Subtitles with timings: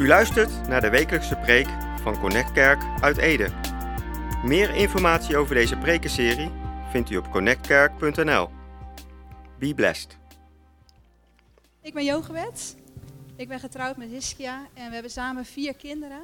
[0.00, 1.66] U luistert naar de wekelijkse preek
[2.02, 3.50] van Connect Kerk uit Ede.
[4.44, 6.50] Meer informatie over deze prekenserie
[6.90, 8.48] vindt u op connectkerk.nl.
[9.58, 10.16] Be blessed.
[11.82, 12.76] Ik ben Jochebed.
[13.36, 16.22] Ik ben getrouwd met Hiskia en we hebben samen vier kinderen.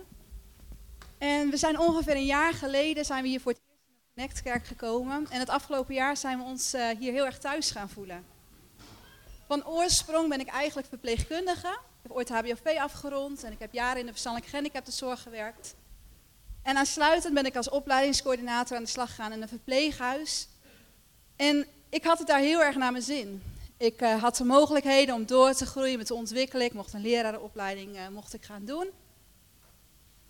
[1.18, 4.14] En we zijn ongeveer een jaar geleden zijn we hier voor het eerst in de
[4.14, 5.26] Connectkerk gekomen.
[5.30, 8.24] En het afgelopen jaar zijn we ons eh, hier heel erg thuis gaan voelen.
[9.46, 11.78] Van oorsprong ben ik eigenlijk verpleegkundige.
[12.06, 15.74] Ik heb ooit HBOV afgerond en ik heb jaren in de verstandelijke gehandicaptenzorg gewerkt.
[16.62, 20.48] En aansluitend ben ik als opleidingscoördinator aan de slag gegaan in een verpleeghuis.
[21.36, 23.42] En ik had het daar heel erg naar mijn zin.
[23.76, 26.66] Ik uh, had de mogelijkheden om door te groeien, me te ontwikkelen.
[26.66, 28.90] Ik mocht een lerarenopleiding uh, mocht ik gaan doen.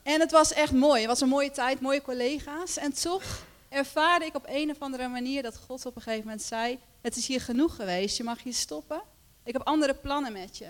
[0.03, 1.01] En het was echt mooi.
[1.01, 2.77] Het was een mooie tijd, mooie collega's.
[2.77, 6.43] En toch ervaarde ik op een of andere manier dat God op een gegeven moment
[6.43, 9.03] zei: Het is hier genoeg geweest, je mag hier stoppen.
[9.45, 10.69] Ik heb andere plannen met je.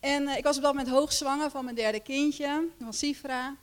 [0.00, 3.56] En uh, ik was op dat moment hoogzwanger van mijn derde kindje, van Sifra.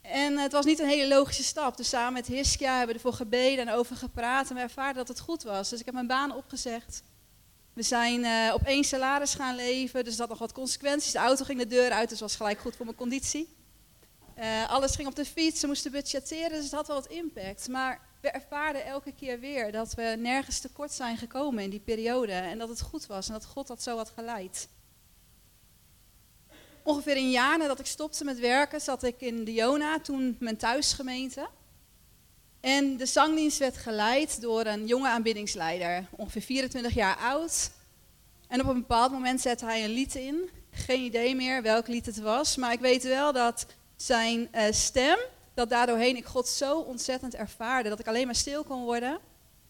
[0.00, 1.76] En het was niet een hele logische stap.
[1.76, 4.48] Dus samen met Hiskia hebben we ervoor gebeden en over gepraat.
[4.48, 5.68] En we ervaarden dat het goed was.
[5.68, 7.02] Dus ik heb mijn baan opgezegd.
[7.72, 10.04] We zijn uh, op één salaris gaan leven.
[10.04, 11.12] Dus dat had nog wat consequenties.
[11.12, 13.56] De auto ging de deur uit, dus was gelijk goed voor mijn conditie.
[14.68, 17.68] Alles ging op de fiets, ze moesten budgetteren, dus het had wel wat impact.
[17.68, 22.32] Maar we ervaarden elke keer weer dat we nergens tekort zijn gekomen in die periode.
[22.32, 24.68] En dat het goed was en dat God dat zo had geleid.
[26.88, 30.56] Ongeveer een jaar nadat ik stopte met werken, zat ik in de Jona, toen mijn
[30.56, 31.48] thuisgemeente.
[32.60, 37.70] En de zangdienst werd geleid door een jonge aanbiddingsleider, ongeveer 24 jaar oud.
[38.46, 40.50] En op een bepaald moment zette hij een lied in.
[40.70, 45.18] Geen idee meer welk lied het was, maar ik weet wel dat zijn uh, stem,
[45.54, 49.18] dat daardoorheen ik God zo ontzettend ervaarde, dat ik alleen maar stil kon worden.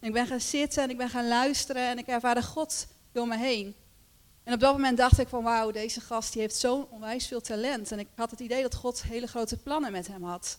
[0.00, 3.28] En ik ben gaan zitten en ik ben gaan luisteren en ik ervaarde God door
[3.28, 3.75] me heen.
[4.48, 7.41] En op dat moment dacht ik van wauw, deze gast die heeft zo'n onwijs veel
[7.41, 7.92] talent.
[7.92, 10.59] En ik had het idee dat God hele grote plannen met hem had.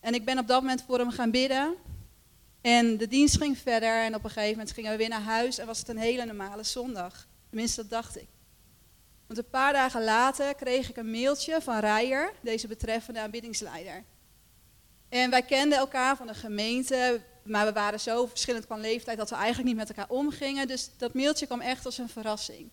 [0.00, 1.74] En ik ben op dat moment voor hem gaan bidden.
[2.60, 5.58] En de dienst ging verder en op een gegeven moment gingen we weer naar huis
[5.58, 7.26] en was het een hele normale zondag.
[7.48, 8.28] Tenminste, dat dacht ik.
[9.26, 14.04] Want een paar dagen later kreeg ik een mailtje van Rijer, deze betreffende aanbiddingsleider.
[15.08, 19.30] En wij kenden elkaar van de gemeente, maar we waren zo verschillend van leeftijd dat
[19.30, 20.66] we eigenlijk niet met elkaar omgingen.
[20.66, 22.70] Dus dat mailtje kwam echt als een verrassing.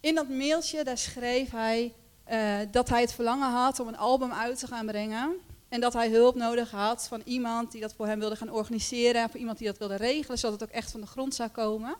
[0.00, 1.94] In dat mailtje daar schreef hij
[2.30, 5.36] uh, dat hij het verlangen had om een album uit te gaan brengen.
[5.68, 9.22] En dat hij hulp nodig had van iemand die dat voor hem wilde gaan organiseren.
[9.22, 11.48] En voor iemand die dat wilde regelen, zodat het ook echt van de grond zou
[11.48, 11.96] komen.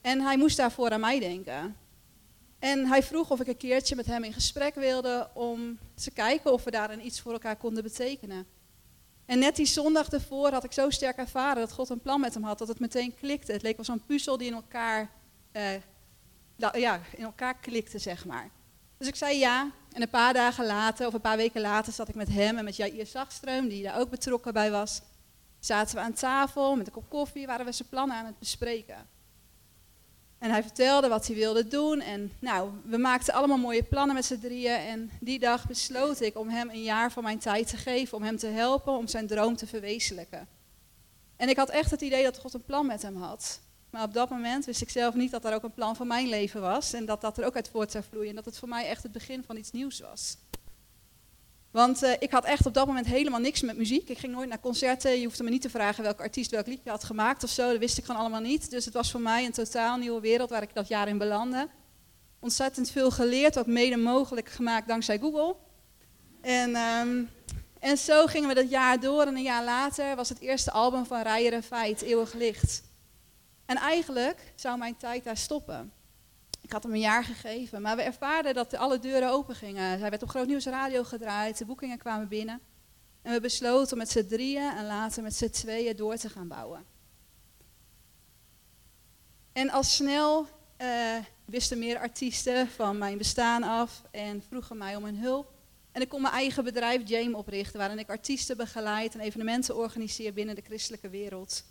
[0.00, 1.76] En hij moest daarvoor aan mij denken.
[2.58, 6.52] En hij vroeg of ik een keertje met hem in gesprek wilde om te kijken
[6.52, 8.46] of we daarin iets voor elkaar konden betekenen.
[9.26, 12.34] En net die zondag ervoor had ik zo sterk ervaren dat God een plan met
[12.34, 13.52] hem had, dat het meteen klikte.
[13.52, 15.10] Het leek wel zo'n puzzel die in elkaar
[15.52, 15.62] uh,
[16.56, 18.50] ja, in elkaar klikte, zeg maar.
[18.98, 19.70] Dus ik zei ja.
[19.92, 22.64] En een paar dagen later, of een paar weken later, zat ik met hem en
[22.64, 25.00] met Jair Zachtstreum, die daar ook betrokken bij was.
[25.60, 29.08] Zaten we aan tafel met een kop koffie, waren we zijn plannen aan het bespreken.
[30.38, 32.00] En hij vertelde wat hij wilde doen.
[32.00, 34.76] En nou, we maakten allemaal mooie plannen met z'n drieën.
[34.76, 38.16] En die dag besloot ik om hem een jaar van mijn tijd te geven.
[38.16, 40.48] Om hem te helpen om zijn droom te verwezenlijken.
[41.36, 43.60] En ik had echt het idee dat God een plan met hem had.
[43.92, 46.28] Maar op dat moment wist ik zelf niet dat er ook een plan van mijn
[46.28, 46.92] leven was.
[46.92, 48.28] En dat dat er ook uit voort zou vloeien.
[48.28, 50.36] En dat het voor mij echt het begin van iets nieuws was.
[51.70, 54.08] Want uh, ik had echt op dat moment helemaal niks met muziek.
[54.08, 55.18] Ik ging nooit naar concerten.
[55.18, 57.70] Je hoefde me niet te vragen welke artiest welk liedje had gemaakt of zo.
[57.70, 58.70] Dat wist ik gewoon allemaal niet.
[58.70, 61.68] Dus het was voor mij een totaal nieuwe wereld waar ik dat jaar in belandde.
[62.38, 65.56] Ontzettend veel geleerd, ook mede mogelijk gemaakt dankzij Google.
[66.40, 67.30] En, um,
[67.78, 69.22] en zo gingen we dat jaar door.
[69.22, 72.82] En een jaar later was het eerste album van Rijer en Feit, Eeuwig Licht.
[73.72, 75.92] En eigenlijk zou mijn tijd daar stoppen.
[76.60, 80.00] Ik had hem een jaar gegeven, maar we ervaarden dat alle deuren open gingen.
[80.00, 82.60] Hij werd op Groot Nieuws Radio gedraaid, de boekingen kwamen binnen.
[83.22, 86.48] En we besloten om met z'n drieën en later met z'n tweeën door te gaan
[86.48, 86.84] bouwen.
[89.52, 90.46] En al snel
[90.78, 95.52] uh, wisten meer artiesten van mijn bestaan af en vroegen mij om hun hulp.
[95.92, 100.32] En ik kon mijn eigen bedrijf Jame oprichten, waarin ik artiesten begeleid en evenementen organiseer
[100.32, 101.64] binnen de christelijke wereld.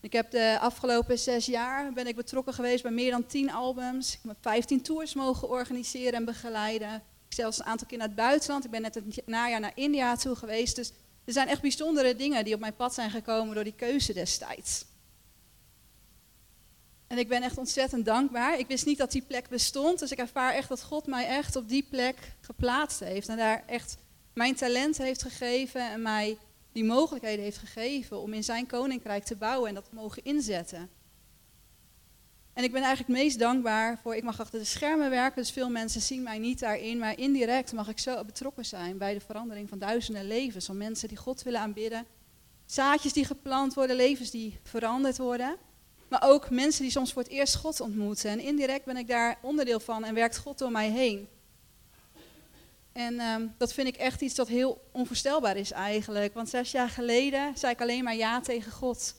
[0.00, 4.14] Ik heb de afgelopen zes jaar ben ik betrokken geweest bij meer dan tien albums.
[4.14, 6.94] Ik heb 15 tours mogen organiseren en begeleiden.
[7.28, 8.64] Ik zelfs een aantal keer naar het buitenland.
[8.64, 10.76] Ik ben net het najaar naar India toe geweest.
[10.76, 10.92] Dus
[11.24, 14.84] er zijn echt bijzondere dingen die op mijn pad zijn gekomen door die keuze destijds.
[17.06, 18.58] En ik ben echt ontzettend dankbaar.
[18.58, 19.98] Ik wist niet dat die plek bestond.
[19.98, 23.28] Dus ik ervaar echt dat God mij echt op die plek geplaatst heeft.
[23.28, 23.96] En daar echt
[24.32, 26.38] mijn talent heeft gegeven en mij
[26.72, 30.90] die mogelijkheden heeft gegeven om in zijn koninkrijk te bouwen en dat mogen inzetten.
[32.52, 35.50] En ik ben eigenlijk het meest dankbaar voor, ik mag achter de schermen werken, dus
[35.50, 39.20] veel mensen zien mij niet daarin, maar indirect mag ik zo betrokken zijn bij de
[39.20, 42.06] verandering van duizenden levens, van mensen die God willen aanbidden.
[42.66, 45.56] Zaadjes die geplant worden, levens die veranderd worden.
[46.08, 48.30] Maar ook mensen die soms voor het eerst God ontmoeten.
[48.30, 51.28] En indirect ben ik daar onderdeel van en werkt God door mij heen.
[52.98, 56.34] En ehm, dat vind ik echt iets dat heel onvoorstelbaar is eigenlijk.
[56.34, 59.14] Want zes jaar geleden zei ik alleen maar ja tegen God.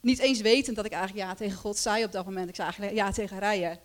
[0.00, 2.48] Niet eens wetend dat ik eigenlijk ja tegen God zei op dat moment.
[2.48, 3.78] Ik zei eigenlijk ja tegen rijden.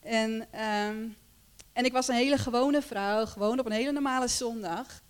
[0.00, 1.08] En, ehm,
[1.72, 5.02] en ik was een hele gewone vrouw, gewoon op een hele normale zondag.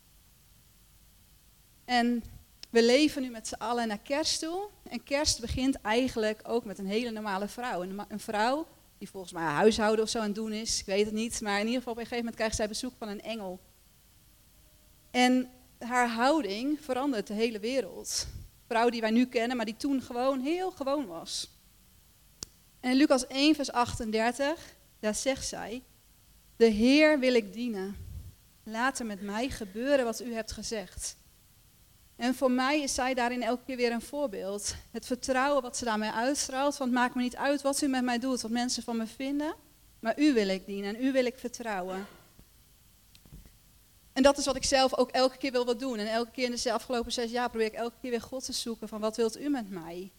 [1.84, 2.24] En
[2.70, 4.68] we leven nu met z'n allen naar kerst toe.
[4.90, 7.82] En kerst begint eigenlijk ook met een hele normale vrouw.
[7.82, 8.66] Een, een vrouw
[8.98, 10.81] die volgens mij huishouden of zo aan het doen is.
[10.81, 11.40] Ik weet het niet.
[11.40, 13.60] Maar in ieder geval op een gegeven moment krijgt zij bezoek van een engel.
[15.10, 18.26] En haar houding verandert de hele wereld.
[18.66, 21.50] Vrouw die wij nu kennen, maar die toen gewoon heel gewoon was.
[22.81, 25.82] En in Lucas 1, vers 38, daar zegt zij:
[26.56, 27.96] De Heer wil ik dienen.
[28.62, 31.16] Laat er met mij gebeuren wat u hebt gezegd.
[32.16, 34.74] En voor mij is zij daarin elke keer weer een voorbeeld.
[34.90, 36.76] Het vertrouwen wat ze daarmee uitstraalt.
[36.76, 39.06] Want het maakt me niet uit wat u met mij doet, wat mensen van me
[39.06, 39.54] vinden.
[40.00, 42.06] Maar u wil ik dienen en u wil ik vertrouwen.
[44.12, 45.98] En dat is wat ik zelf ook elke keer wil wat doen.
[45.98, 48.52] En elke keer in de afgelopen zes jaar probeer ik elke keer weer God te
[48.52, 50.10] zoeken van wat wilt u met mij?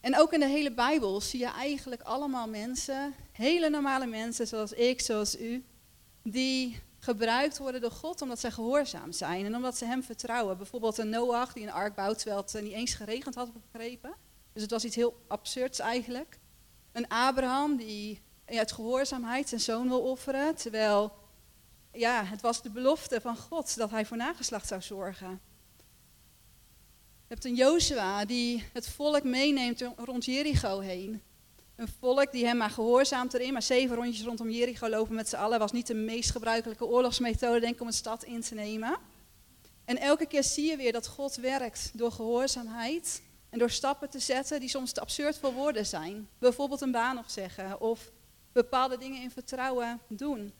[0.00, 4.72] En ook in de hele Bijbel zie je eigenlijk allemaal mensen, hele normale mensen zoals
[4.72, 5.64] ik, zoals u,
[6.22, 10.56] die gebruikt worden door God omdat zij gehoorzaam zijn en omdat ze hem vertrouwen.
[10.56, 14.14] Bijvoorbeeld een Noach die een ark bouwt terwijl het niet eens geregend had begrepen.
[14.52, 16.38] Dus het was iets heel absurds eigenlijk.
[16.92, 21.12] Een Abraham die uit gehoorzaamheid zijn zoon wil offeren, terwijl
[21.92, 25.40] ja, het was de belofte van God dat hij voor nageslacht zou zorgen.
[27.28, 31.22] Je hebt een Jozua die het volk meeneemt rond Jericho heen.
[31.76, 35.36] Een volk die hem maar gehoorzaamt erin, maar zeven rondjes rondom Jericho lopen met z'n
[35.36, 38.98] allen was niet de meest gebruikelijke oorlogsmethode, denk ik, om een stad in te nemen.
[39.84, 44.18] En elke keer zie je weer dat God werkt door gehoorzaamheid en door stappen te
[44.18, 46.28] zetten die soms te absurd voor woorden zijn.
[46.38, 48.10] Bijvoorbeeld een baan opzeggen of
[48.52, 50.52] bepaalde dingen in vertrouwen doen.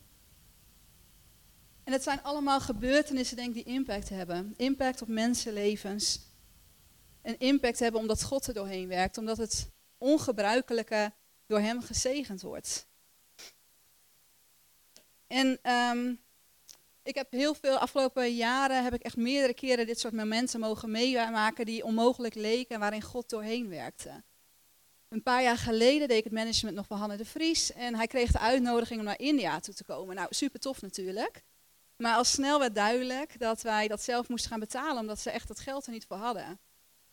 [1.85, 4.55] En het zijn allemaal gebeurtenissen, denk ik, die impact hebben.
[4.57, 6.21] Impact op mensenlevens.
[7.23, 11.13] En impact hebben omdat God er doorheen werkt, omdat het ongebruikelijke
[11.47, 12.87] door hem gezegend wordt.
[15.27, 16.15] En ehm,
[17.03, 20.91] ik heb heel veel, afgelopen jaren heb ik echt meerdere keren dit soort momenten mogen
[20.91, 24.23] meemaken die onmogelijk leken en waarin God doorheen werkte.
[25.09, 28.07] Een paar jaar geleden deed ik het management nog van Hanne de Vries en hij
[28.07, 30.15] kreeg de uitnodiging om naar India toe te komen.
[30.15, 31.43] Nou, super tof natuurlijk.
[31.97, 35.49] Maar al snel werd duidelijk dat wij dat zelf moesten gaan betalen, omdat ze echt
[35.49, 36.59] dat geld er niet voor hadden.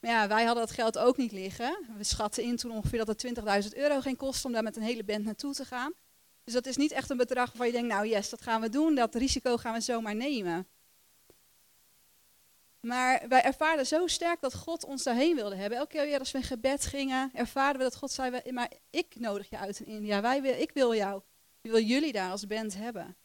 [0.03, 1.77] Maar ja, wij hadden dat geld ook niet liggen.
[1.97, 4.83] We schatten in toen ongeveer dat het 20.000 euro ging kosten om daar met een
[4.83, 5.93] hele band naartoe te gaan.
[6.43, 8.69] Dus dat is niet echt een bedrag waarvan je denkt, nou yes, dat gaan we
[8.69, 10.67] doen, dat risico gaan we zomaar nemen.
[12.79, 15.77] Maar wij ervaarden zo sterk dat God ons daarheen wilde hebben.
[15.77, 19.15] Elke keer weer als we in gebed gingen, ervaarden we dat God zei, maar ik
[19.19, 20.21] nodig je uit in India.
[20.21, 21.21] Wij ik wil jou,
[21.61, 23.17] ik wil jullie daar als band hebben.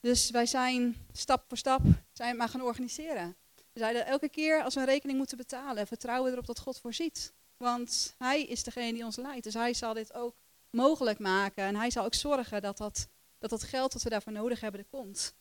[0.00, 3.36] Dus wij zijn stap voor stap zijn maar gaan organiseren.
[3.74, 7.32] We zeiden elke keer als we een rekening moeten betalen, vertrouwen erop dat God voorziet.
[7.56, 9.44] Want Hij is degene die ons leidt.
[9.44, 10.34] Dus Hij zal dit ook
[10.70, 11.64] mogelijk maken.
[11.64, 14.86] En Hij zal ook zorgen dat dat, dat, geld dat we daarvoor nodig hebben er
[14.86, 15.34] komt.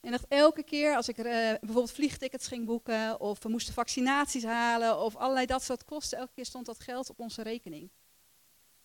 [0.00, 4.44] En dat elke keer als ik uh, bijvoorbeeld vliegtickets ging boeken, of we moesten vaccinaties
[4.44, 7.90] halen, of allerlei dat soort kosten, elke keer stond dat geld op onze rekening.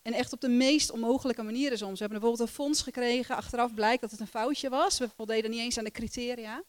[0.02, 1.92] En echt op de meest onmogelijke manieren soms.
[1.92, 4.98] We hebben bijvoorbeeld een fonds gekregen, achteraf blijkt dat het een foutje was.
[4.98, 6.64] We voldeden niet eens aan de criteria.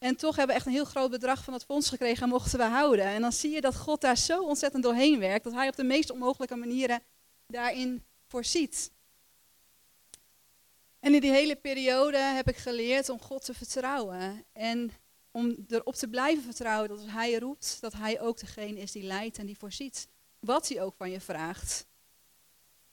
[0.00, 2.58] En toch hebben we echt een heel groot bedrag van dat fonds gekregen en mochten
[2.58, 3.04] we houden.
[3.04, 5.84] En dan zie je dat God daar zo ontzettend doorheen werkt, dat hij op de
[5.84, 7.02] meest onmogelijke manieren
[7.46, 8.90] daarin voorziet.
[11.00, 14.44] En in die hele periode heb ik geleerd om God te vertrouwen.
[14.52, 14.90] En
[15.30, 19.02] om erop te blijven vertrouwen dat als hij roept, dat hij ook degene is die
[19.02, 20.08] leidt en die voorziet.
[20.38, 21.86] Wat hij ook van je vraagt.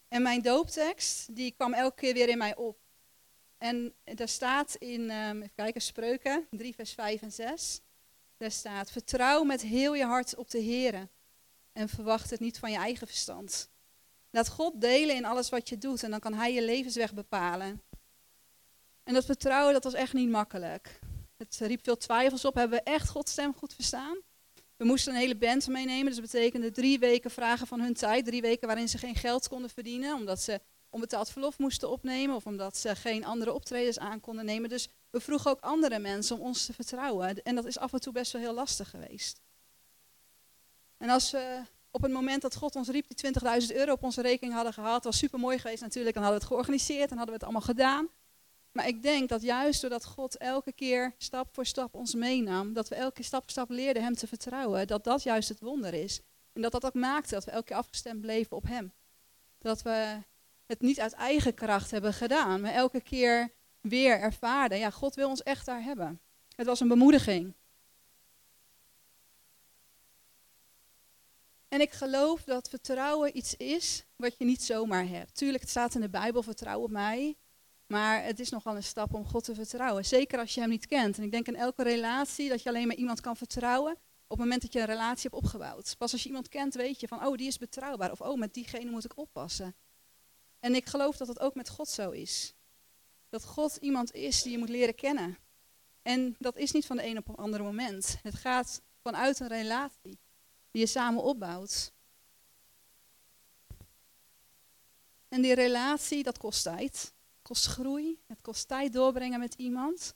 [0.07, 2.77] En mijn dooptekst, die kwam elke keer weer in mij op.
[3.57, 7.81] En daar staat in, um, even kijken, Spreuken 3 vers 5 en 6.
[8.37, 11.07] Daar staat, vertrouw met heel je hart op de Heer
[11.73, 13.69] en verwacht het niet van je eigen verstand.
[14.29, 17.81] Laat God delen in alles wat je doet en dan kan Hij je levensweg bepalen.
[19.03, 20.99] En dat vertrouwen, dat was echt niet makkelijk.
[21.37, 22.55] Het riep veel twijfels op.
[22.55, 24.17] Hebben we echt Gods stem goed verstaan?
[24.75, 28.25] We moesten een hele band meenemen, dus dat betekende drie weken vragen van hun tijd.
[28.25, 30.61] Drie weken waarin ze geen geld konden verdienen, omdat ze
[30.97, 34.69] onbetaald verlof moesten opnemen of omdat ze geen andere optredens aan konden nemen.
[34.69, 37.43] Dus we vroegen ook andere mensen om ons te vertrouwen.
[37.43, 39.41] En dat is af en toe best wel heel lastig geweest.
[40.97, 41.61] En als we
[41.91, 45.03] op het moment dat God ons riep, die 20.000 euro op onze rekening hadden gehad.
[45.03, 47.75] was super mooi geweest natuurlijk, dan hadden we het georganiseerd en hadden we het allemaal
[47.75, 48.09] gedaan.
[48.71, 52.87] Maar ik denk dat juist doordat God elke keer stap voor stap ons meenam, dat
[52.87, 56.21] we elke stap voor stap leerden Hem te vertrouwen, dat dat juist het wonder is.
[56.53, 58.93] En dat dat ook maakte dat we elke keer afgestemd bleven op Hem.
[59.59, 60.17] Dat we
[60.67, 65.29] het niet uit eigen kracht hebben gedaan, maar elke keer weer ervaren, ja, God wil
[65.29, 66.21] ons echt daar hebben.
[66.55, 67.53] Het was een bemoediging.
[71.67, 75.35] En ik geloof dat vertrouwen iets is wat je niet zomaar hebt.
[75.35, 77.35] Tuurlijk, het staat in de Bijbel, vertrouw op mij.
[77.87, 80.05] Maar het is nogal een stap om God te vertrouwen.
[80.05, 81.17] Zeker als je hem niet kent.
[81.17, 83.91] En ik denk in elke relatie dat je alleen maar iemand kan vertrouwen
[84.27, 85.95] op het moment dat je een relatie hebt opgebouwd.
[85.97, 88.11] Pas als je iemand kent, weet je van, oh, die is betrouwbaar.
[88.11, 89.75] Of, oh, met diegene moet ik oppassen.
[90.59, 92.53] En ik geloof dat het ook met God zo is.
[93.29, 95.37] Dat God iemand is die je moet leren kennen.
[96.01, 98.17] En dat is niet van de een op een andere moment.
[98.23, 100.19] Het gaat vanuit een relatie
[100.71, 101.91] die je samen opbouwt.
[105.27, 107.15] En die relatie, dat kost tijd
[107.47, 110.13] kost groei, het kost tijd doorbrengen met iemand.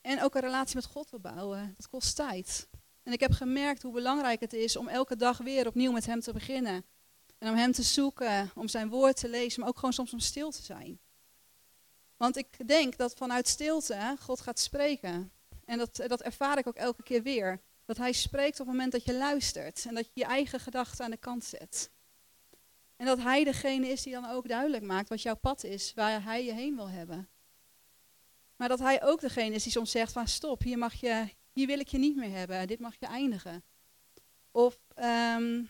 [0.00, 2.68] En ook een relatie met God opbouwen, dat kost tijd.
[3.02, 6.20] En ik heb gemerkt hoe belangrijk het is om elke dag weer opnieuw met Hem
[6.20, 6.84] te beginnen.
[7.38, 10.18] En om Hem te zoeken, om Zijn woord te lezen, maar ook gewoon soms om
[10.18, 10.98] stil te zijn.
[12.16, 15.32] Want ik denk dat vanuit stilte God gaat spreken.
[15.64, 17.60] En dat, dat ervaar ik ook elke keer weer.
[17.84, 21.04] Dat Hij spreekt op het moment dat je luistert en dat je je eigen gedachten
[21.04, 21.90] aan de kant zet.
[22.96, 26.22] En dat Hij degene is die dan ook duidelijk maakt wat jouw pad is, waar
[26.22, 27.28] Hij je heen wil hebben.
[28.56, 31.66] Maar dat Hij ook degene is die soms zegt van stop, hier, mag je, hier
[31.66, 33.64] wil ik je niet meer hebben, dit mag je eindigen.
[34.50, 35.64] Of ehm,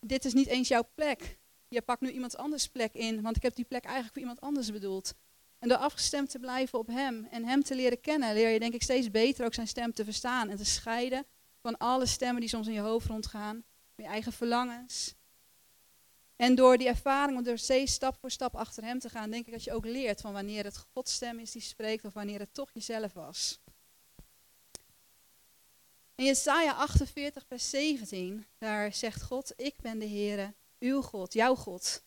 [0.00, 1.38] dit is niet eens jouw plek.
[1.68, 4.40] Je pakt nu iemand anders plek in, want ik heb die plek eigenlijk voor iemand
[4.40, 5.14] anders bedoeld.
[5.58, 8.74] En door afgestemd te blijven op Hem en Hem te leren kennen, leer je denk
[8.74, 11.26] ik steeds beter ook zijn stem te verstaan en te scheiden
[11.62, 13.64] van alle stemmen die soms in je hoofd rondgaan,
[13.94, 15.14] van je eigen verlangens,
[16.40, 19.46] en door die ervaring, om door steeds stap voor stap achter hem te gaan, denk
[19.46, 22.38] ik dat je ook leert van wanneer het Gods stem is die spreekt of wanneer
[22.38, 23.60] het toch jezelf was.
[26.20, 31.54] In Jesaja 48, vers 17, daar zegt God, ik ben de Heere, uw God, jouw
[31.54, 32.02] God,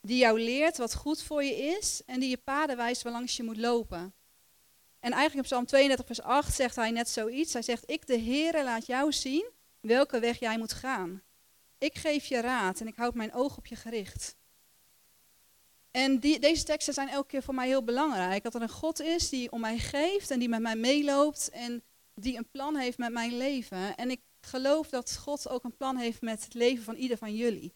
[0.00, 3.42] die jou leert wat goed voor je is en die je paden wijst waarlangs je
[3.42, 4.14] moet lopen.
[5.00, 7.52] En eigenlijk op Psalm 32, vers 8 zegt hij net zoiets.
[7.52, 11.22] Hij zegt, ik de Heere laat jou zien welke weg jij moet gaan.
[11.78, 14.36] Ik geef je raad en ik houd mijn oog op je gericht.
[15.90, 18.42] En die, deze teksten zijn elke keer voor mij heel belangrijk.
[18.42, 21.82] Dat er een God is die om mij geeft en die met mij meeloopt en
[22.14, 23.96] die een plan heeft met mijn leven.
[23.96, 27.34] En ik geloof dat God ook een plan heeft met het leven van ieder van
[27.34, 27.74] jullie.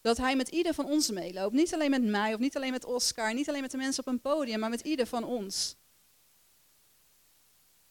[0.00, 1.54] Dat hij met ieder van ons meeloopt.
[1.54, 4.12] Niet alleen met mij of niet alleen met Oscar, niet alleen met de mensen op
[4.12, 5.76] een podium, maar met ieder van ons.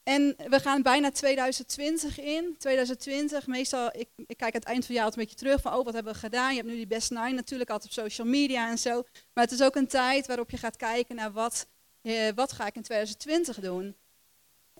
[0.02, 2.54] En we gaan bijna 2020 in.
[2.58, 5.74] 2020, meestal, ik, kijk aan het eind van het jaar altijd een beetje terug van,
[5.74, 6.50] oh, wat hebben we gedaan?
[6.50, 9.02] Je hebt nu die Best Nine natuurlijk altijd op social media en zo.
[9.32, 11.66] Maar het is ook een tijd waarop je gaat kijken naar wat,
[12.02, 13.96] eh, wat ga ik in 2020 doen.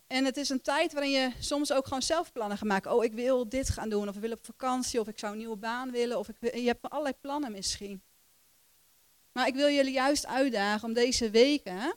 [0.07, 2.93] En het is een tijd waarin je soms ook gewoon zelf plannen gaat maken.
[2.93, 5.39] Oh, ik wil dit gaan doen, of ik wil op vakantie, of ik zou een
[5.39, 8.03] nieuwe baan willen, of ik je hebt allerlei plannen misschien.
[9.33, 11.95] Maar ik wil jullie juist uitdagen om deze weken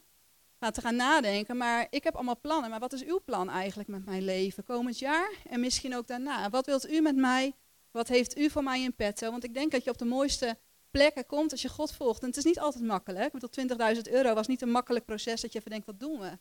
[0.59, 1.57] te gaan nadenken.
[1.57, 2.69] Maar ik heb allemaal plannen.
[2.69, 6.49] Maar wat is uw plan eigenlijk met mijn leven komend jaar en misschien ook daarna?
[6.49, 7.53] Wat wilt u met mij?
[7.91, 9.31] Wat heeft u voor mij in petto?
[9.31, 10.57] Want ik denk dat je op de mooiste
[10.91, 12.21] plekken komt als je God volgt.
[12.21, 13.31] En het is niet altijd makkelijk.
[13.31, 16.37] Want 20.000 euro was niet een makkelijk proces dat je even denkt, wat doen we?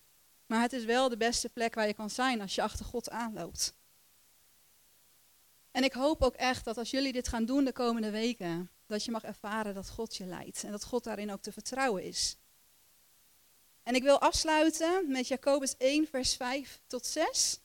[0.49, 3.11] Maar het is wel de beste plek waar je kan zijn als je achter God
[3.11, 3.75] aanloopt.
[5.71, 9.05] En ik hoop ook echt dat als jullie dit gaan doen de komende weken, dat
[9.05, 10.65] je mag ervaren dat God je leidt.
[10.65, 12.37] En dat God daarin ook te vertrouwen is.
[13.83, 17.61] En ik wil afsluiten met Jacobus 1, vers 5 tot 6.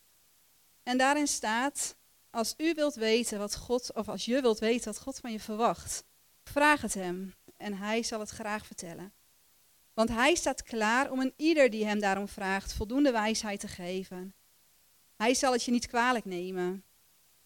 [0.84, 1.96] En daarin staat,
[2.30, 5.40] als u wilt weten wat God, of als je wilt weten wat God van je
[5.40, 6.04] verwacht,
[6.44, 9.14] vraag het hem en hij zal het graag vertellen.
[9.94, 14.36] Want hij staat klaar om een ieder die hem daarom vraagt voldoende wijsheid te geven.
[15.16, 16.84] Hij zal het je niet kwalijk nemen.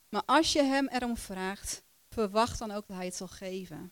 [0.10, 3.92] Maar als je hem erom vraagt, verwacht dan ook dat hij het zal geven.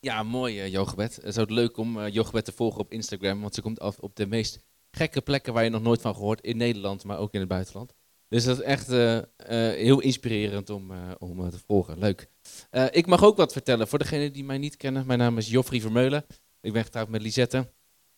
[0.00, 1.16] Ja, mooi uh, Jogebed.
[1.16, 4.16] Het is leuk om uh, Jogebed te volgen op Instagram, want ze komt af op
[4.16, 4.58] de meest
[4.96, 7.94] gekke plekken waar je nog nooit van gehoord, in Nederland, maar ook in het buitenland.
[8.28, 11.98] Dus dat is echt uh, heel inspirerend om, om te volgen.
[11.98, 12.28] Leuk.
[12.90, 15.06] ik mag ook wat vertellen voor degenen die mij niet kennen.
[15.06, 16.24] Mijn naam is Joffrey Vermeulen.
[16.60, 17.70] Ik ben getrouwd met Lisette.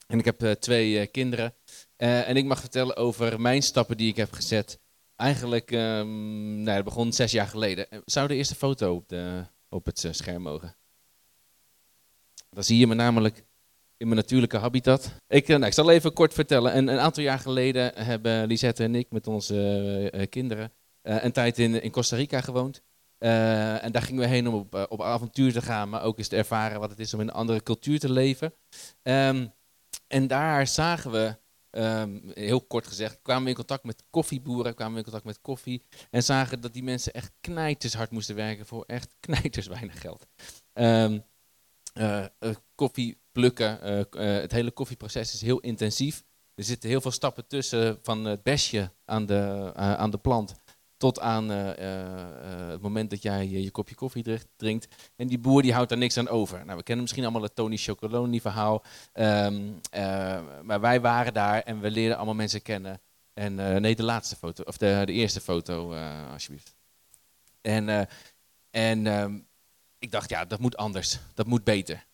[0.07, 1.55] En ik heb twee kinderen.
[1.97, 4.79] en ik mag vertellen over mijn stappen die ik heb gezet.
[5.17, 7.87] Eigenlijk, um, nou, dat begon zes jaar geleden.
[8.05, 10.77] Zou de eerste foto op, de, op het scherm mogen?
[12.51, 13.45] Dan zie je me namelijk
[14.05, 15.13] in mijn natuurlijke habitat.
[15.29, 16.77] Ik, nou, ik zal even kort vertellen.
[16.77, 21.83] Een, een aantal jaar geleden hebben Lisette en ik met onze kinderen een tijd in,
[21.83, 22.83] in Costa Rica gewoond.
[23.19, 26.37] en daar gingen we heen om op, op avontuur te gaan, maar ook eens te
[26.37, 28.55] ervaren wat het is om in een andere cultuur te leven.
[29.03, 29.47] Ehm,
[30.07, 31.37] en daar zagen we
[31.75, 35.41] Ehm, heel kort gezegd, kwamen we in contact met koffieboeren, kwamen we in contact met
[35.41, 40.01] koffie en zagen dat die mensen echt knijters hard moesten werken voor echt knijters weinig
[40.01, 40.27] geld.
[41.95, 42.27] Uh,
[42.75, 46.23] koffie plukken, eh, het hele koffieproces is heel intensief.
[46.55, 50.55] Er zitten heel veel stappen tussen van het besje aan de, aan de plant
[50.97, 54.89] tot aan het moment dat jij je, je kopje koffie drinkt.
[55.17, 56.65] En die boer die houdt daar niks aan over.
[56.65, 58.85] Nou, we kennen misschien allemaal het Tony Chocoloni verhaal.
[59.15, 59.81] Um,
[60.63, 63.01] maar wij waren daar en we leerden allemaal mensen kennen.
[63.33, 65.95] En nee, de laatste foto, of de, de eerste foto,
[66.33, 66.75] alsjeblieft.
[67.61, 68.09] En,
[68.71, 69.47] en um,
[69.99, 71.19] ik dacht, ja, dat moet anders.
[71.35, 72.05] Dat moet beter.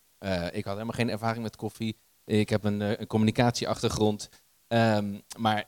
[0.53, 1.97] Ik had helemaal geen ervaring met koffie.
[2.25, 4.29] Ik heb een, een communicatieachtergrond.
[4.69, 5.67] Um, maar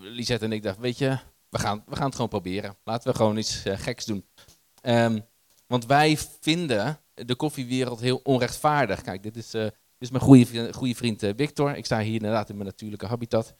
[0.00, 2.76] Lisette en ik dachten, weet je, we gaan, we gaan het gewoon proberen.
[2.84, 4.24] Laten we gewoon iets uh, geks doen.
[4.82, 5.26] Um,
[5.66, 9.02] want wij vinden de koffiewereld heel onrechtvaardig.
[9.02, 9.66] Kijk, dit is, uh,
[9.98, 11.76] is mijn goede, goede vriend uh, Victor.
[11.76, 13.54] Ik sta hier inderdaad in mijn natuurlijke habitat.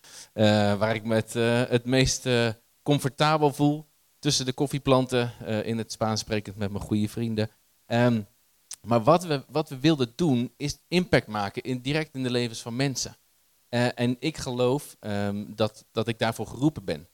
[0.78, 1.22] waar ik me
[1.68, 2.28] het meest
[2.82, 3.86] comfortabel voel
[4.18, 5.32] tussen de koffieplanten.
[5.64, 7.50] in het Spaans sprekend met mijn goede vrienden.
[7.86, 8.26] Um,
[8.84, 12.62] maar wat we, wat we wilden doen, is impact maken in, direct in de levens
[12.62, 13.16] van mensen.
[13.94, 17.08] en ik geloof um, dat, dat ik daarvoor geroepen ben.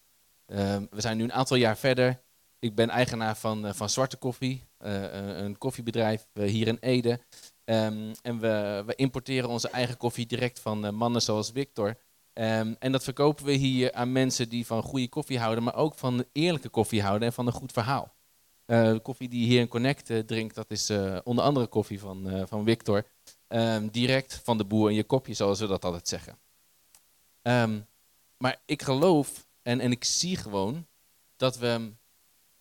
[0.46, 2.20] Ehm, we zijn nu een aantal jaar verder.
[2.58, 5.02] Ik ben eigenaar van, uh, van Zwarte Koffie, uh,
[5.36, 7.20] een koffiebedrijf hier in Ede.
[7.64, 11.96] Um, en we, we, importeren onze eigen koffie direct van mannen zoals Victor.
[12.32, 16.24] En dat verkopen we hier aan mensen die van goede koffie houden, maar ook van
[16.32, 18.14] eerlijke koffie houden en van een goed verhaal.
[18.70, 20.90] De koffie die hier in Connect drinkt, dat is
[21.24, 23.04] onder andere koffie van, van Victor.
[23.90, 26.38] direct van de boer in je kopje, zoals we dat altijd zeggen.
[28.36, 30.86] maar ik geloof en, en ik zie gewoon
[31.36, 31.92] dat we,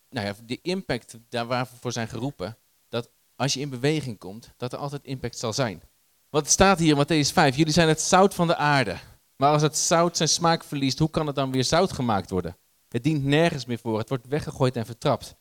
[0.10, 2.58] nou ja, de impact daar waar we voor zijn geroepen,
[2.90, 5.82] dat als je in beweging komt, dat er altijd impact zal zijn.
[6.30, 7.56] Wat staat hier in Matthäus 5?
[7.56, 8.98] Jullie zijn het zout van de aarde.
[9.36, 12.58] Maar als het zout zijn smaak verliest, hoe kan het dan weer zout gemaakt worden?
[12.90, 13.98] Het dient nergens meer voor.
[13.98, 15.36] Het wordt weggegooid en vertrapt.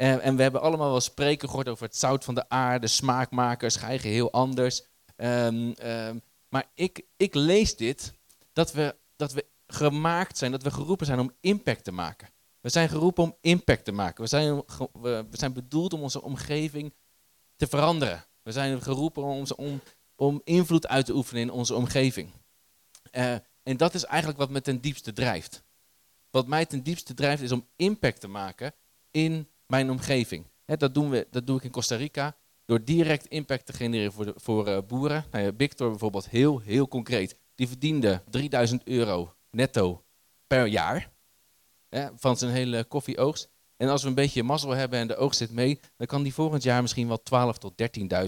[0.00, 3.76] En, en we hebben allemaal wel spreken gehoord over het zout van de aarde, smaakmakers,
[3.76, 4.82] ga heel anders.
[5.16, 8.14] Um, um, maar ik, ik lees dit,
[8.52, 12.28] dat we, dat we gemaakt zijn, dat we geroepen zijn om impact te maken.
[12.60, 14.22] We zijn geroepen om impact te maken.
[14.22, 14.62] We zijn,
[15.00, 16.94] we zijn bedoeld om onze omgeving
[17.56, 18.24] te veranderen.
[18.42, 19.80] We zijn geroepen om,
[20.16, 22.30] om, invloed uit te oefenen in onze omgeving.
[23.12, 25.62] Uh, en dat is eigenlijk wat me ten diepste drijft.
[26.30, 28.74] Wat mij ten diepste drijft is om impact te maken
[29.10, 30.46] in mijn omgeving.
[30.64, 34.32] dat, doen we, dat doe ik in Costa Rica door direct impact te genereren voor,
[34.36, 35.24] voor uh, boeren.
[35.30, 37.36] Nou ja, Victor bijvoorbeeld, heel, heel concreet.
[37.54, 40.04] Die verdiende 3000 euro netto
[40.46, 41.10] per jaar
[42.14, 43.50] van zijn hele koffieoogst.
[43.76, 46.34] En als we een beetje mazzel hebben en de oogst zit mee, dan kan die
[46.34, 47.72] volgend jaar misschien wel 12 tot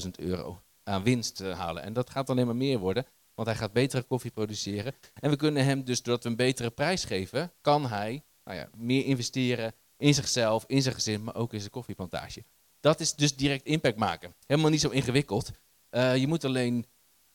[0.05, 1.83] 13.000 euro aan winst uh, halen.
[1.83, 4.95] En dat gaat alleen maar meer worden, want hij gaat betere koffie produceren.
[5.15, 8.69] En we kunnen hem dus, doordat we een betere prijs geven, kan hij nou ja,
[8.77, 12.45] meer investeren in zichzelf, in zijn gezin, maar ook in zijn koffieplantage.
[12.81, 14.35] Dat is dus direct impact maken.
[14.47, 15.51] Helemaal niet zo ingewikkeld.
[15.91, 16.87] Uh, je moet alleen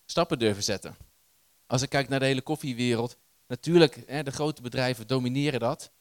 [0.05, 0.95] stappen durven zetten.
[1.65, 5.91] Als ik kijk naar de hele koffiewereld, Natuurlijk, hè, de grote bedrijven domineren dat.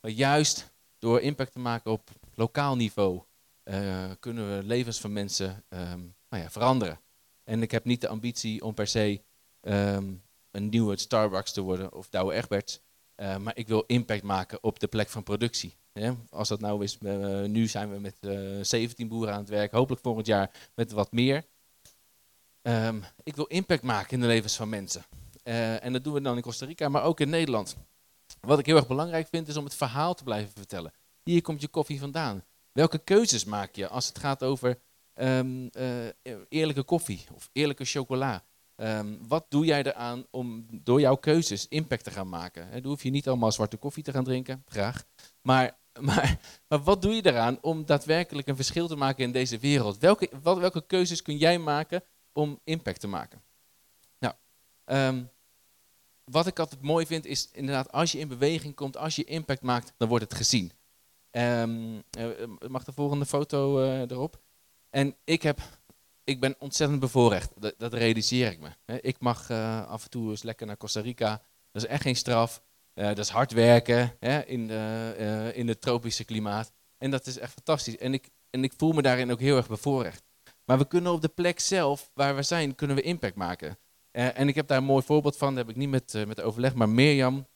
[0.00, 3.22] Maar juist door impact te maken op lokaal niveau
[3.64, 7.00] uh, kunnen we levens van mensen um, nou ja, veranderen.
[7.44, 9.22] En ik heb niet de ambitie om per se
[9.60, 12.80] um, een nieuwe Starbucks te worden of Douwe Egberts.
[13.16, 15.76] Uh, maar ik wil impact maken op de plek van productie.
[16.30, 18.16] Als dat nou is, uh, nu zijn we met
[18.66, 21.44] 17 boeren aan het werk, hopelijk volgend jaar met wat meer.
[22.62, 25.04] Um, ik wil impact maken in de levens van mensen.
[25.44, 27.76] Uh, en dat doen we dan in Costa Rica, maar ook in Nederland.
[28.40, 30.92] Wat ik heel erg belangrijk vind, is om het verhaal te blijven vertellen.
[31.22, 32.44] Hier komt je koffie vandaan.
[32.72, 34.78] Welke keuzes maak je als het gaat over
[35.14, 35.40] uh,
[36.48, 38.44] eerlijke koffie of eerlijke chocola?
[38.76, 42.68] Um, wat doe jij eraan om door jouw keuzes impact te gaan maken?
[42.68, 45.04] He, dan hoef je niet allemaal zwarte koffie te gaan drinken, graag.
[45.42, 49.98] Maar, maar, wat doe je eraan om daadwerkelijk een verschil te maken in deze wereld?
[49.98, 53.42] Welke, wat, welke keuzes kun jij maken om impact te maken?
[54.18, 54.34] Nou,
[54.84, 55.30] um,
[56.24, 59.62] wat ik altijd mooi vind is inderdaad, als je in beweging komt, als je impact
[59.62, 60.72] maakt, dan wordt het gezien.
[61.30, 62.02] Um,
[62.68, 64.40] mag de volgende foto uh, erop?
[64.90, 65.60] En ik, heb,
[66.24, 69.00] ik ben ontzettend bevoorrecht, dat, realiseer ik me.
[69.00, 72.16] Ik mag uh, af en toe eens lekker naar Costa Rica, dat is echt geen
[72.16, 72.62] straf.
[72.98, 74.70] Uh, dat is hard werken hè, in,
[75.54, 76.72] in het tropische klimaat.
[76.96, 77.96] En dat is echt fantastisch.
[77.96, 80.22] En ik, en ik voel me daarin ook heel erg bevoorrecht.
[80.64, 83.78] Maar we kunnen op de plek zelf, waar we zijn, kunnen we impact maken.
[84.10, 86.40] Eh, en ik heb daar een mooi voorbeeld van, dat heb ik niet met, met
[86.40, 87.46] overleg, maar Mirjam,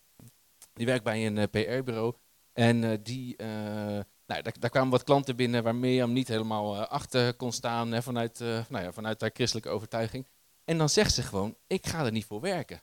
[0.73, 2.15] die werkt bij een PR-bureau.
[2.53, 7.53] En die, nou, daar, daar, kwamen wat klanten binnen waar Mirjam niet helemaal achter kon
[7.53, 10.27] staan hè, vanuit, nou ja, vanuit haar christelijke overtuiging.
[10.65, 12.83] En dan zegt ze gewoon, ik ga er niet voor werken.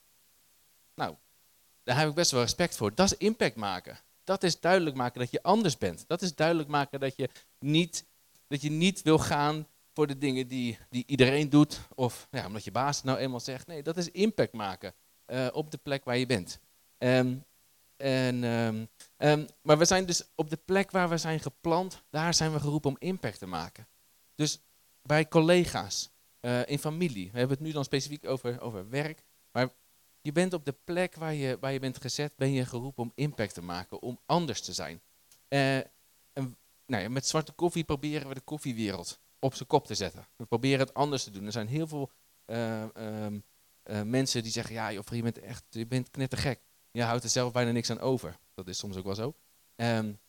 [0.96, 1.16] Nou,
[1.90, 2.96] daar heb ik best wel respect voor.
[2.96, 4.00] Dat is impact maken.
[4.24, 6.04] Dat is duidelijk maken dat je anders bent.
[6.08, 8.06] Dat is duidelijk maken dat je niet,
[8.48, 11.80] dat je niet wil gaan voor de dingen die, die iedereen doet.
[11.96, 13.68] Of ja, omdat je baas het nou eenmaal zegt.
[13.68, 14.94] Nee, dat is impact maken
[15.28, 16.60] uh, op de plek waar je bent.
[16.98, 17.44] Um,
[17.98, 22.34] en, um, um, maar we zijn dus op de plek waar we zijn geplant, daar
[22.34, 23.88] zijn we geroepen om impact te maken.
[24.36, 24.60] Dus
[25.02, 26.10] bij collega's,
[26.42, 27.32] uh, in familie.
[27.32, 29.24] We hebben het nu dan specifiek over, over werk.
[30.22, 33.12] Je bent op de plek waar je, waar je bent gezet, ben je geroepen om
[33.16, 35.02] impact te maken, om anders te zijn.
[35.50, 35.78] Uh,
[36.34, 40.28] en, nou ja, met zwarte koffie proberen we de koffiewereld op zijn kop te zetten.
[40.36, 41.46] We proberen het anders te doen.
[41.46, 42.12] Er zijn heel veel
[42.46, 43.44] uh, um,
[43.86, 46.60] uh, mensen die zeggen, ja joh, je bent echt, je bent knettergek.
[46.92, 48.40] Je houdt er zelf bijna niks aan over.
[48.54, 49.36] Dat is soms ook wel zo.
[49.76, 50.20] Um,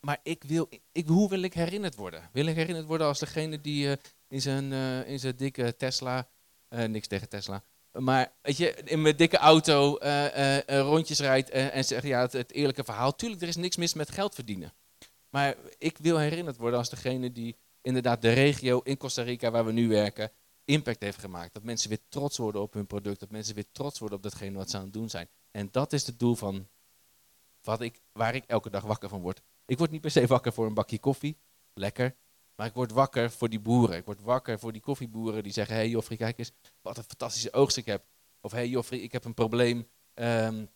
[0.00, 2.28] maar ik wil, ik, hoe wil ik herinnerd worden?
[2.32, 4.72] Wil ik herinnerd worden als degene die in, zijn,
[5.06, 6.28] in zijn dikke Tesla,
[6.68, 7.64] niks tegen Tesla,
[7.98, 12.32] maar weet je, in mijn dikke auto uh, uh, rondjes rijdt en zegt ja, het,
[12.32, 13.16] het, eerlijke verhaal.
[13.16, 14.72] Tuurlijk, er is niks mis met geld verdienen.
[15.28, 19.64] Maar ik wil herinnerd worden als degene die inderdaad de regio in Costa Rica waar
[19.64, 20.32] we nu werken,
[20.64, 21.54] impact heeft gemaakt.
[21.54, 23.20] Dat mensen weer trots worden op hun product.
[23.20, 25.28] Dat mensen weer trots worden op datgene wat ze aan het doen zijn.
[25.50, 26.68] En dat is het doel van
[27.62, 29.42] wat ik, waar ik elke dag wakker van word.
[29.66, 31.36] Ik word niet per se wakker voor een bakje koffie.
[31.74, 32.14] Lekker.
[32.54, 33.96] Maar ik word wakker voor die boeren.
[33.96, 37.04] Ik word wakker voor die koffieboeren die zeggen: Hé hey Joffrey, kijk eens wat een
[37.04, 38.04] fantastische oogst ik heb.
[38.40, 39.88] Of Hé hey Joffrey, ik heb een probleem.
[40.14, 40.68] Um,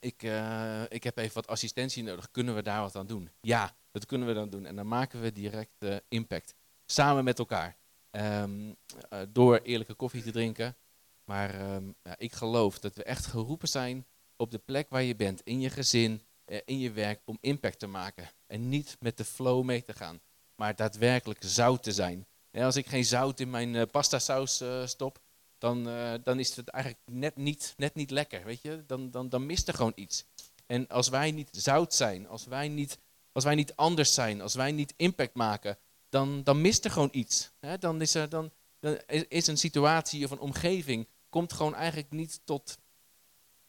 [0.00, 2.30] ik, uh, ik heb even wat assistentie nodig.
[2.30, 3.30] Kunnen we daar wat aan doen?
[3.40, 4.66] Ja, dat kunnen we dan doen.
[4.66, 6.54] En dan maken we direct uh, impact.
[6.86, 7.76] Samen met elkaar.
[8.10, 8.76] Um,
[9.12, 10.76] uh, door eerlijke koffie te drinken.
[11.24, 15.16] Maar um, ja, ik geloof dat we echt geroepen zijn op de plek waar je
[15.16, 15.40] bent.
[15.44, 16.22] In je gezin,
[16.64, 17.20] in je werk.
[17.24, 18.30] Om impact te maken.
[18.46, 20.20] En niet met de flow mee te gaan
[20.60, 22.26] maar daadwerkelijk zout te zijn.
[22.52, 25.20] Als ik geen zout in mijn uh, pasta saus uh, stop,
[25.58, 28.84] dan, uh, dan is het eigenlijk net niet, net niet lekker, weet je.
[28.86, 30.24] Dan, dan, dan mist er gewoon iets.
[30.66, 32.98] En als wij niet zout zijn, als wij niet,
[33.32, 37.12] als wij niet anders zijn, als wij niet impact maken, dan, dan mist er gewoon
[37.12, 37.50] iets.
[37.60, 37.78] Hè?
[37.78, 42.40] Dan, is er, dan, dan is een situatie of een omgeving, komt gewoon eigenlijk niet
[42.44, 42.78] tot,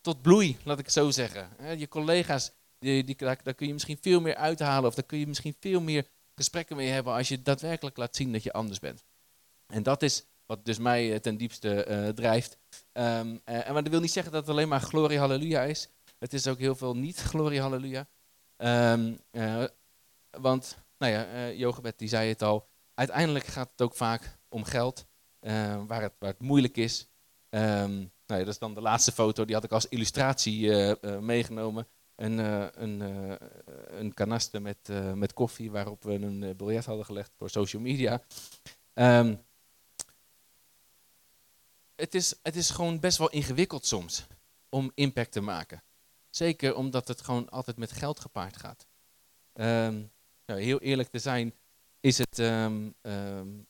[0.02, 1.50] tot bloei, laat ik zo zeggen.
[1.80, 5.20] Je collega's, die, die, daar, daar kun je misschien veel meer uithalen, of daar kun
[5.20, 8.80] je misschien veel meer gesprekken mee hebben als je daadwerkelijk laat zien dat je anders
[8.80, 9.04] bent.
[9.68, 12.58] En dat is wat dus mij eh, ten diepste uh, drijft.
[12.94, 15.90] Um, maar dat wil niet zeggen dat het alleen maar glorie halleluja is.
[16.20, 18.08] Het is ook heel veel niet glorie halleluja.
[18.58, 19.64] Uh,
[20.30, 22.68] want, nou ja, Jogebed die zei het al.
[22.94, 25.06] Uiteindelijk gaat het ook vaak om geld.
[25.88, 27.08] waar, het, waar het moeilijk is.
[27.50, 29.46] Um, nou ja, dat is dan de laatste foto.
[29.46, 30.72] Die had ik als illustratie
[31.20, 31.88] meegenomen
[32.22, 33.36] een, uh, een, uh,
[34.00, 38.22] een kanaste met, uh, met koffie waarop we een biljet hadden gelegd voor social media.
[38.94, 39.42] Um,
[41.96, 44.26] het, is, het is gewoon best wel ingewikkeld soms
[44.70, 45.84] om impact te maken.
[46.30, 48.88] Zeker omdat het gewoon altijd met geld gepaard gaat.
[49.54, 50.12] Um,
[50.46, 51.54] nou, heel eerlijk te zijn,
[52.00, 52.96] is het, um,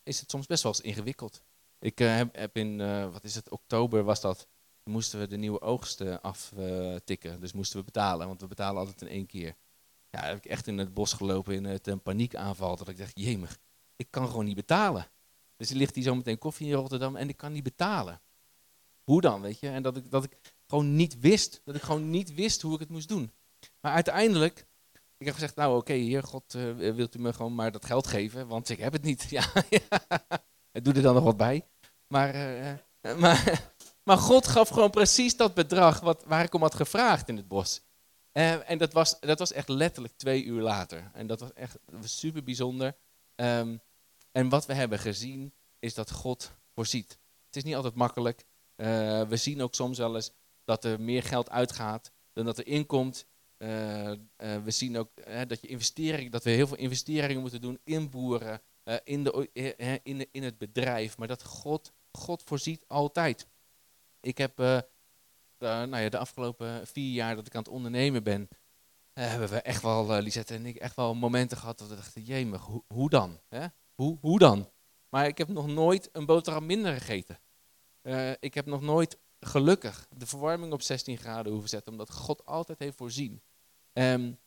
[0.04, 1.42] is het soms best wel eens ingewikkeld.
[1.80, 2.78] Ik heb, heb in,
[3.12, 4.48] wat is het, oktober was dat,
[4.84, 7.40] moesten we de nieuwe oogst aftikken.
[7.40, 9.56] dus moesten we betalen, want we betalen altijd in één keer.
[10.10, 12.78] Ja, heb ik echt in het bos gelopen in het een paniekaanval.
[12.78, 13.58] Dat ik dacht, jemig,
[13.96, 15.08] ik kan gewoon niet betalen.
[15.58, 18.22] Dus er ligt hier zo meteen koffie in Rotterdam en ik kan niet betalen.
[19.04, 19.70] Hoe dan, weet je?
[19.70, 21.62] En dat ik, dat ik gewoon niet wist.
[21.64, 23.32] Dat ik gewoon niet wist hoe ik het moest doen.
[23.80, 24.66] Maar uiteindelijk,
[25.18, 27.86] ik heb gezegd, nou oké, okay, heer God, uh, wilt u me gewoon maar dat
[27.86, 28.48] geld geven?
[28.48, 29.28] Want ik heb het niet.
[29.30, 30.82] Ja, ja.
[30.82, 31.68] doe er dan nog wat bij.
[32.08, 33.72] Maar, uh, maar
[34.04, 37.48] maar God gaf gewoon precies dat bedrag wat, waar ik om had gevraagd in het
[37.48, 37.82] bos.
[38.34, 41.12] Uh, en dat was, dat was echt letterlijk twee uur later.
[41.14, 42.96] En dat was echt super bijzonder.
[43.36, 43.82] Um,
[44.32, 47.20] en wat we hebben gezien is dat God voorziet.
[47.46, 48.46] Het is niet altijd makkelijk.
[48.76, 50.32] Uh, we zien ook soms wel eens
[50.64, 53.26] dat er meer geld uitgaat dan dat er inkomt.
[53.58, 55.10] Uh, we zien ook
[55.48, 58.62] dat, je investering, dat we heel veel investeringen moeten doen in boeren,
[59.04, 59.50] in, de,
[60.04, 61.18] in, in het bedrijf.
[61.18, 63.48] Maar dat God, God voorziet altijd.
[64.22, 64.80] Ik heb uh,
[65.58, 69.62] nou ja, de afgelopen vier jaar dat ik aan het ondernemen ben, uh, hebben we
[69.62, 72.84] echt wel, uh, Lisette en ik, echt wel momenten gehad dat we dachten, jemig, hoe,
[72.88, 73.40] hoe dan?
[73.50, 73.66] Hè?
[73.96, 74.70] Hoe, hoe dan?
[75.10, 77.40] Maar ik heb nog nooit een boterham minder gegeten.
[78.40, 82.80] ik heb nog nooit gelukkig de verwarming op 16 graden hoeven zetten, omdat God altijd
[82.80, 83.42] heeft voorzien.
[83.94, 84.40] Um,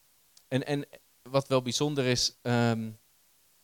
[0.49, 0.87] en, en
[1.23, 2.99] wat wel bijzonder is, um,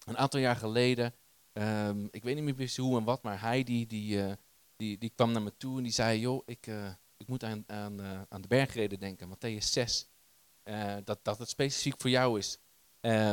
[0.07, 1.15] een aantal jaar geleden
[1.53, 4.33] Ehm, ik weet niet meer precies hoe en wat, maar hij die, eh,
[4.81, 7.65] die, die kwam naar me toe en die zei, joh, ik, eh, ik moet aan,
[7.67, 10.09] aan, eh, aan de bergreden denken, Matthäus 6.
[10.63, 12.59] Eh, dat, dat het specifiek voor jou is.
[13.01, 13.31] Eh,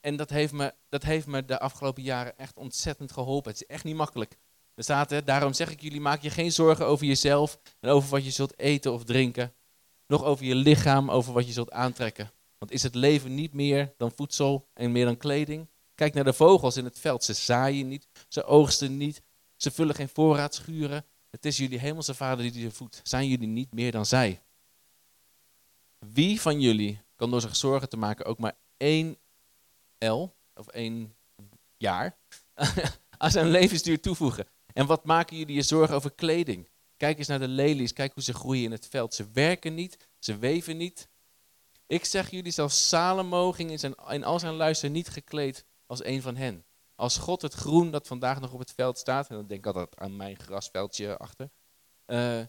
[0.00, 3.50] en dat heeft, me, dat heeft me de afgelopen jaren echt ontzettend geholpen.
[3.52, 4.38] Het is echt niet makkelijk.
[4.74, 8.10] Er staat, hè, daarom zeg ik jullie, maak je geen zorgen over jezelf en over
[8.10, 9.54] wat je zult eten of drinken.
[10.06, 12.32] Nog over je lichaam, over wat je zult aantrekken.
[12.58, 15.68] Want is het leven niet meer dan voedsel en meer dan kleding?
[15.94, 17.24] Kijk naar de vogels in het veld.
[17.24, 19.22] Ze zaaien niet, ze oogsten niet,
[19.58, 21.04] ze vullen geen voorraadschuren.
[21.30, 23.00] Het is jullie hemelse vader die ze voedt.
[23.02, 24.42] Zijn jullie niet meer dan zij?
[25.98, 29.16] Wie van jullie kan door zich zorgen te maken ook maar één
[29.98, 31.14] L, of één
[31.76, 32.16] jaar,
[33.18, 34.46] aan zijn levensduur toevoegen?
[34.72, 36.68] En wat maken jullie je zorgen over kleding?
[36.96, 39.14] Kijk eens naar de lelies, kijk hoe ze groeien in het veld.
[39.14, 41.08] Ze werken niet, ze weven niet.
[41.86, 46.22] Ik zeg jullie, zelfs Salomo ging in, in al zijn luister niet gekleed als een
[46.22, 46.64] van hen.
[46.98, 49.66] Als God het groen dat vandaag nog op het veld staat, en dan denk ik
[49.66, 51.50] altijd aan mijn grasveldje achter,
[52.04, 52.40] eh,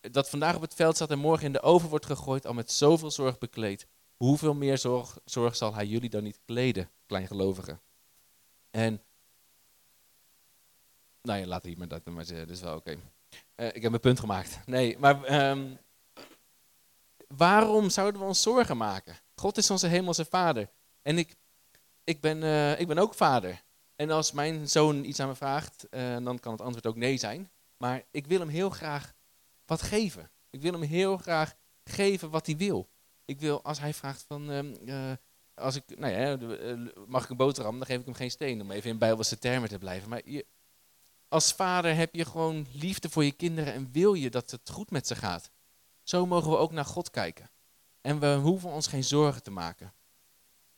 [0.00, 2.72] dat vandaag op het veld staat en morgen in de oven wordt gegooid, al met
[2.72, 3.86] zoveel zorg bekleed.
[4.16, 7.80] Hoeveel meer zorg, zorg zal hij jullie dan niet kleden, kleingelovigen?
[8.70, 9.02] En,
[11.22, 12.98] nou ja, laat hier maar dat maar zeggen, dat is wel oké.
[13.54, 14.60] Eh, ik heb mijn punt gemaakt.
[14.66, 15.74] Nee, maar ehm,
[17.28, 19.16] waarom zouden we ons zorgen maken?
[19.34, 20.70] God is onze hemelse vader.
[21.02, 21.36] En ik,
[22.04, 23.66] ik, ben, eh, ik ben ook vader.
[23.98, 27.16] En als mijn zoon iets aan me vraagt, eh, dan kan het antwoord ook nee
[27.16, 27.50] zijn.
[27.76, 29.14] Maar ik wil hem heel graag
[29.66, 30.30] wat geven.
[30.50, 32.88] Ik wil hem heel graag geven wat hij wil.
[33.24, 35.12] Ik wil, als hij vraagt van, ehm, eh,
[35.54, 38.60] als ik, nou ja, eh, mag ik een boterham, dan geef ik hem geen steen,
[38.60, 40.08] om even in bijbelse termen te blijven.
[40.08, 40.46] Maar je,
[41.28, 44.90] als vader heb je gewoon liefde voor je kinderen en wil je dat het goed
[44.90, 45.50] met ze gaat.
[46.02, 47.50] Zo mogen we ook naar God kijken.
[48.00, 49.94] En we hoeven ons geen zorgen te maken.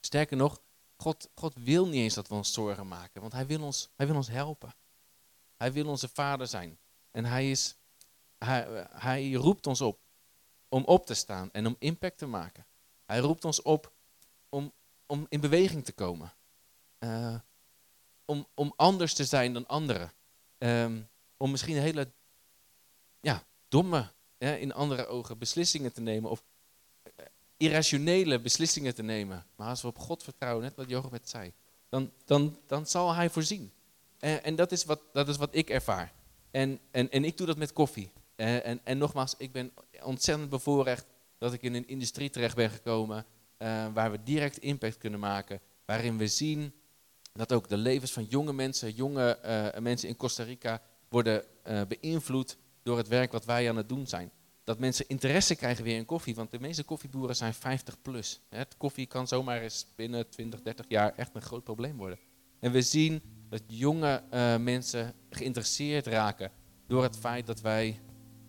[0.00, 0.61] Sterker nog,
[1.01, 4.07] God, God wil niet eens dat we ons zorgen maken, want hij wil ons, hij
[4.07, 4.75] wil ons helpen.
[5.57, 6.79] Hij wil onze vader zijn.
[7.11, 7.77] En hij, is,
[8.39, 9.99] hij, hij roept ons op
[10.69, 12.67] om op te staan en om impact te maken.
[13.07, 13.93] Hij roept ons op
[14.49, 14.73] om,
[15.07, 16.33] om in beweging te komen.
[16.99, 17.35] Eh,
[18.25, 20.13] om, om anders te zijn dan anderen.
[20.59, 21.01] Ehm,
[21.37, 22.13] om misschien hele
[23.21, 26.31] ja, domme, in andere ogen, beslissingen te nemen.
[26.31, 26.43] Of
[27.61, 29.46] irrationele beslissingen te nemen.
[29.57, 31.53] Maar als we op God vertrouwen, net wat Jochebed zei,
[31.88, 33.73] dan, dan, dan zal hij voorzien.
[34.18, 36.12] En, en dat, is wat, dat is wat ik ervaar.
[36.51, 38.12] En, en, en ik doe dat met koffie.
[38.37, 41.07] En, en, en nogmaals, ik ben ontzettend bevoorrecht
[41.38, 45.61] dat ik in een industrie terecht ben gekomen eh, waar we direct impact kunnen maken.
[45.85, 46.73] Waarin we zien
[47.33, 51.81] dat ook de levens van jonge mensen, jonge eh, mensen in Costa Rica worden eh,
[51.88, 54.31] beïnvloed door het werk wat wij aan het doen zijn.
[54.70, 58.40] Dat mensen interesse krijgen weer in koffie, want de meeste koffieboeren zijn 50 plus.
[58.48, 62.18] Hè, koffie kan zomaar eens binnen 20, 30 jaar echt een groot probleem worden.
[62.61, 66.50] En we zien dat jonge eh, mensen geïnteresseerd raken
[66.87, 68.00] door het feit dat wij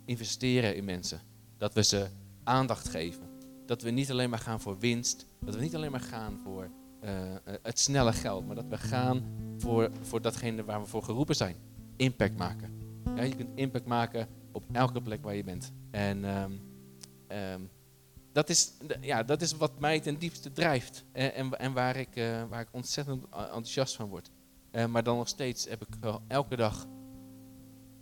[0.05, 1.21] investeren in mensen.
[1.57, 2.07] Dat we ze
[2.43, 3.29] aandacht geven.
[3.65, 5.25] Dat we niet alleen maar gaan voor winst.
[5.39, 7.13] Dat we niet alleen maar gaan voor eh,
[7.61, 8.45] het snelle geld.
[8.45, 9.23] Maar dat we gaan
[9.57, 11.55] voor, voor datgene waar we voor geroepen zijn.
[11.95, 12.79] Impact maken.
[13.15, 15.71] Je kunt impact maken op elke plek waar je bent.
[15.91, 16.51] En ehm,
[17.27, 17.61] ehm,
[18.31, 21.05] dat, is, ja, dat is wat mij ten diepste drijft.
[21.11, 24.31] En, en, waar, ik, eh, waar ik ontzettend enthousiast van word.
[24.71, 25.95] Eh, maar dan nog steeds heb ik
[26.27, 26.87] elke dag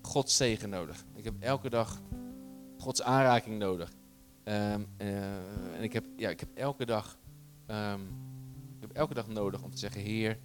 [0.02, 1.06] Gods zegen nodig.
[1.16, 2.02] Ik heb elke dag
[2.78, 3.92] Gods aanraking nodig.
[4.44, 7.18] Ehm, eh, en ik heb, ja, ik heb elke dag,
[8.76, 10.40] ik heb elke dag nodig om te zeggen, Heer,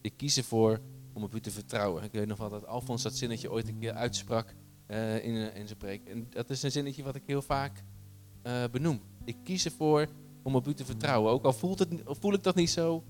[0.00, 0.80] ik kies ervoor
[1.12, 2.02] om op u te vertrouwen.
[2.02, 4.54] Ik weet nog wel dat Alfons dat zinnetje ooit een keer uitsprak
[4.86, 6.08] eh, in, in zijn preek.
[6.08, 7.84] En dat is een zinnetje wat ik heel vaak
[8.42, 9.00] eh, benoem.
[9.24, 10.06] Ik kies ervoor
[10.42, 11.32] om op u te vertrouwen.
[11.32, 13.04] Ook al voelt het, voel ik dat niet zo,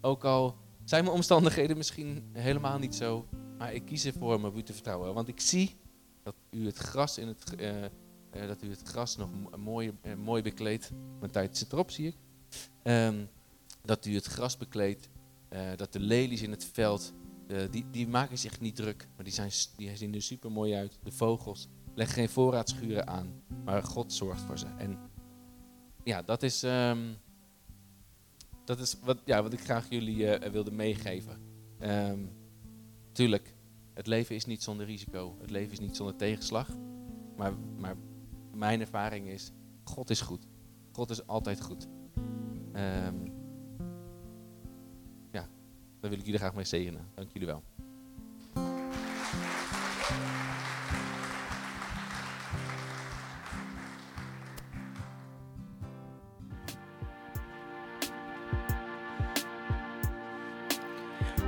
[0.00, 3.26] ook al zijn mijn omstandigheden misschien helemaal niet zo,
[3.58, 5.14] maar ik kies ervoor om op u te vertrouwen.
[5.14, 5.76] Want ik zie
[6.22, 7.90] dat u het gras in het, eh, eh,
[8.30, 10.90] dat u het gras nog mo- mooi, eh, mooi bekleedt.
[11.20, 12.16] Mijn tijd zit erop, zie ik.
[12.82, 13.24] Ehm,
[13.82, 15.08] dat u het gras bekleedt.
[15.48, 17.12] eh, dat de lelies in het veld,
[17.48, 19.08] eh, die, die maken zich niet druk.
[19.16, 20.98] Maar die, zijn, die zien er super mooi uit.
[21.02, 23.42] De vogels leggen geen voorraadschuren aan.
[23.64, 24.66] Maar God zorgt voor ze.
[24.66, 24.98] En
[26.04, 27.14] ja, dat is, ehm,
[28.64, 31.38] dat is wat, ja, wat ik graag jullie eh, wilde meegeven.
[31.78, 32.26] Ehm,
[33.12, 33.54] tuurlijk,
[33.94, 35.36] het leven is niet zonder risico.
[35.40, 36.68] Het leven is niet zonder tegenslag.
[37.36, 37.96] Maar, maar
[38.54, 39.52] mijn ervaring is,
[39.84, 40.46] God is goed.
[40.92, 41.86] God is altijd goed.
[42.74, 43.12] Ja,
[46.00, 47.08] daar wil ik jullie graag mee zegenen.
[47.14, 47.62] Dank jullie wel.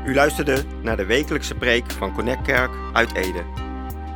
[0.06, 3.44] U luisterde naar de wekelijkse preek van Connect Kerk uit Ede.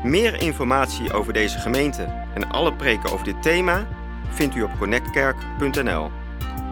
[0.04, 2.02] Meer informatie over deze gemeente
[2.34, 3.88] en alle preken over dit thema
[4.28, 6.10] vindt u op connectkerk.nl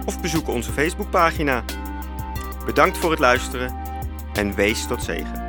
[0.07, 1.64] of bezoek onze Facebookpagina.
[2.64, 3.77] Bedankt voor het luisteren
[4.33, 5.41] en wees tot zegen.